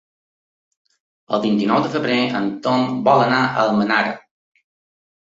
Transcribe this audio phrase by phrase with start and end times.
[1.35, 4.15] El vint-i-nou de febrer en Tom vol anar a Almenara.